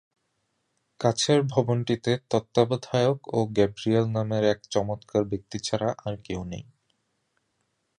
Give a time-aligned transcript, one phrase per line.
[0.99, 6.65] কাছের ভবনটিতে তত্ত্বাবধায়ক ও গ্যাব্রিয়েল নামের এক চমৎকার ব্যক্তি ছাড়া আর কেউ নেই।